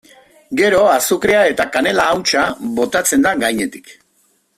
[0.59, 2.47] Gero azukrea eta kanela hautsa
[2.79, 3.93] botatzen da gainetik.